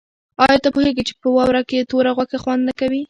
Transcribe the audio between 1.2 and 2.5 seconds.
په واوره کې توره غوښه